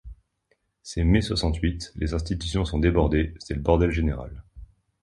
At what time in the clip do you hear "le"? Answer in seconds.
3.53-3.61